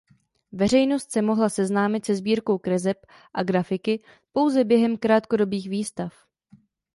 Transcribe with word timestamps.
Veřejnost 0.51 1.11
se 1.11 1.21
mohla 1.21 1.49
seznámit 1.49 2.05
se 2.05 2.15
sbírkou 2.15 2.57
kreseb 2.57 3.05
a 3.33 3.43
grafiky 3.43 4.03
pouze 4.31 4.63
během 4.63 4.97
krátkodobých 4.97 5.69
výstav. 5.69 6.25